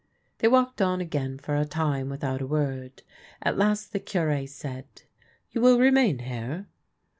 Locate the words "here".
6.17-6.65